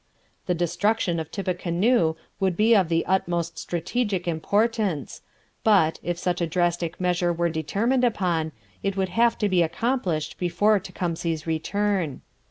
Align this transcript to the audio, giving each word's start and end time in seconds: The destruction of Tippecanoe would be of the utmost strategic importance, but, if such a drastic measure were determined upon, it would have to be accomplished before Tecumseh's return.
The 0.47 0.55
destruction 0.55 1.19
of 1.19 1.29
Tippecanoe 1.29 2.15
would 2.39 2.57
be 2.57 2.75
of 2.75 2.89
the 2.89 3.05
utmost 3.05 3.59
strategic 3.59 4.27
importance, 4.27 5.21
but, 5.63 5.99
if 6.01 6.17
such 6.17 6.41
a 6.41 6.47
drastic 6.47 6.99
measure 6.99 7.31
were 7.31 7.49
determined 7.49 8.03
upon, 8.03 8.51
it 8.81 8.97
would 8.97 9.09
have 9.09 9.37
to 9.37 9.47
be 9.47 9.61
accomplished 9.61 10.39
before 10.39 10.79
Tecumseh's 10.79 11.45
return. 11.45 12.21